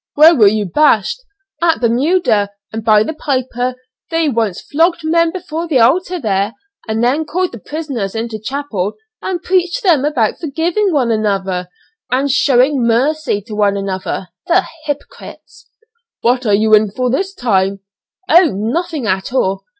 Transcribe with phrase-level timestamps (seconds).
[0.15, 1.21] "Where were you bashed?"
[1.61, 3.75] "At Bermuda; and by the piper,
[4.09, 6.55] they once flogged men before the altar there,
[6.87, 11.69] and then called the prisoners into chapel and preached to them about forgiving one another,
[12.09, 15.69] and showing mercy to one another, the hypocrites."
[16.21, 17.81] "What are you here for this time?"
[18.27, 19.65] "Oh, nothing at all.